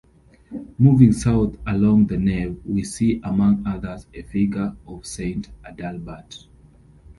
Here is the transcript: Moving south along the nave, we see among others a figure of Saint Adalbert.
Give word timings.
Moving 0.79 1.11
south 1.13 1.57
along 1.67 2.07
the 2.07 2.17
nave, 2.17 2.59
we 2.65 2.83
see 2.83 3.21
among 3.23 3.67
others 3.67 4.07
a 4.15 4.23
figure 4.23 4.75
of 4.87 5.05
Saint 5.05 5.49
Adalbert. 5.63 6.47